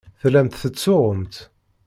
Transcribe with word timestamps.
Tellamt 0.21 0.55
tettsuɣumt. 0.61 1.35